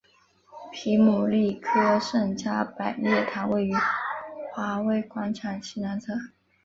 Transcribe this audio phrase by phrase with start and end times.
[0.73, 3.75] 皮姆利科圣加百列堂位于
[4.51, 6.15] 华威广场西南侧。